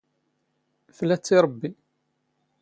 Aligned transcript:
ⴼⵍⴰⵜ 0.95 1.19
ⵜ 1.25 1.27
ⵉ 1.33 1.35
ⵕⴱⴱⵉ. 1.43 1.71